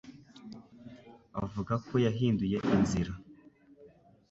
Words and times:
avuga 1.43 1.73
ko 1.87 1.95
yahinduye 2.05 2.57
inzira. 2.75 3.13